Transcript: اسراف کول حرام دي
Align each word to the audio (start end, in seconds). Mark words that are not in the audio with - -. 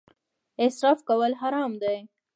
اسراف 0.63 0.99
کول 1.07 1.31
حرام 1.41 1.71
دي 1.81 1.97